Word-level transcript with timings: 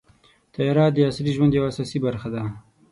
طیاره 0.53 0.85
د 0.95 0.97
عصري 1.09 1.31
ژوند 1.35 1.51
یوه 1.57 1.67
اساسي 1.71 1.97
برخه 2.05 2.29
ده. 2.35 2.43